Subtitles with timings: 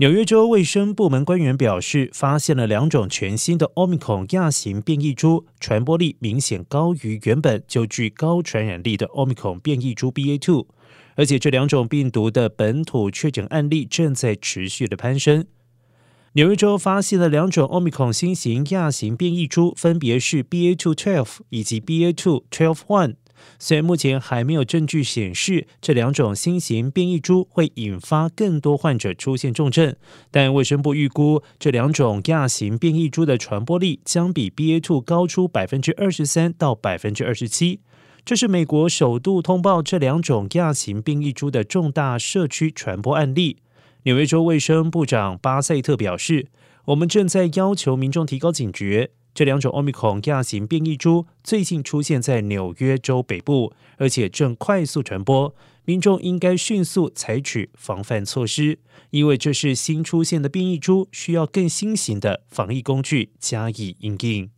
[0.00, 10.64] 纽约州卫生部门官员表示，发现了两种全新的 Omicron 亚型变异株，传播力明显高于原本就具高传染力的 Omicron 变异株 BA.2，
[11.16, 15.44] 而且这两种病毒的本土确诊案例正在持续的攀升。
[16.32, 23.16] 纽约州发现了两种 Omicron 新型亚型变异株，分别是 BA.2.12 以及 BA.2.12.1。
[23.58, 29.94] 虽然目前还没有证据显示这两种新型变异株会引发更多患者出现重症，
[30.30, 37.80] 但卫生部预估这两种亚型变异株的传播力将比 BA.2 高出百分之二十三到百分之二十七。
[38.24, 43.58] 这是美国首度通报这两种亚型变异株的重大社区传播案例。
[44.04, 46.48] 纽约州卫生部长巴塞特表示
[46.86, 55.54] ：“我们正在要求民众提高警觉。”这两种奥密克戎亚型变异株最近出现在纽约州北部，而且正快速传播。
[55.84, 58.78] 民众应该迅速采取防范措施，
[59.10, 64.50] 因为这是新出现的变异株，需要更新型的防疫工具加以应应。